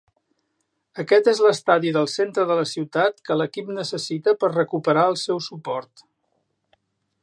Aquest 1.03 1.29
es 1.31 1.41
l'estadi 1.47 1.91
del 1.97 2.09
centre 2.15 2.47
de 2.53 2.57
la 2.61 2.65
ciutat 2.71 3.23
que 3.29 3.39
l'equip 3.43 3.71
necessita 3.79 4.37
per 4.45 4.53
recupera 4.57 5.09
el 5.13 5.23
seu 5.27 5.47
suport. 5.51 6.09